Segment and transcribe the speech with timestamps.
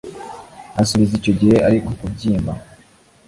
[0.81, 2.51] asubiza icyo gihe ariko kubyimba